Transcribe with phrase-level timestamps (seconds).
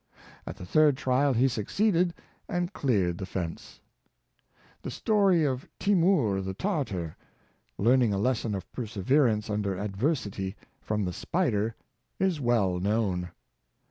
[0.47, 2.15] At the third trial he succeeded,
[2.49, 3.81] and cleared the fence.
[4.81, 7.15] 228 Audubon, The story of Timour the Tartar
[7.77, 11.75] learning a lesson of perseverence under adversity from the spider
[12.17, 13.29] is well known.